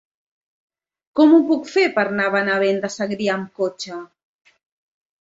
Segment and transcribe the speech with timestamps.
[1.19, 4.05] Com ho puc fer per anar a Benavent de Segrià amb cotxe?